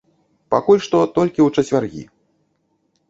Пакуль 0.53 0.81
што 0.87 0.97
толькі 1.19 1.41
ў 1.47 1.49
чацвяргі. 1.55 2.03